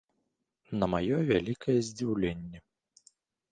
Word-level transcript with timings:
На 0.79 0.85
маё 0.93 1.19
вялікае 1.29 1.77
здзіўленне. 1.91 2.57